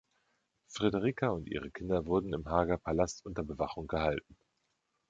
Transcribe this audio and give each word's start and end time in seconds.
Frederica 0.65 1.29
und 1.29 1.47
ihre 1.47 1.69
Kinder 1.69 2.07
wurden 2.07 2.33
im 2.33 2.45
Haga-Palast 2.49 3.23
unter 3.23 3.43
Bewachung 3.43 3.85
gehalten. 3.85 4.35